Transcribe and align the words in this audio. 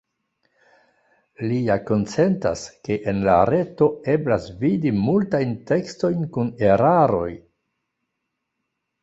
Li 1.49 1.59
ja 1.67 1.75
konsentas, 1.89 2.63
ke 2.87 2.97
en 3.11 3.19
la 3.27 3.35
reto 3.51 3.91
eblas 4.15 4.49
vidi 4.65 4.95
multajn 5.03 5.53
tekstojn 5.75 6.27
kun 6.39 6.51
eraroj. 6.73 7.31